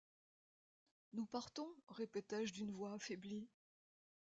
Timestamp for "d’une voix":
2.53-2.93